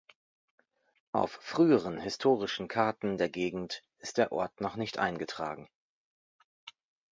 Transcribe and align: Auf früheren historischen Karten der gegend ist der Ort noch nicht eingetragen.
Auf 1.11 1.33
früheren 1.43 1.99
historischen 1.99 2.67
Karten 2.67 3.19
der 3.19 3.29
gegend 3.29 3.83
ist 3.99 4.17
der 4.17 4.31
Ort 4.31 4.59
noch 4.59 4.75
nicht 4.75 4.97
eingetragen. 4.97 5.69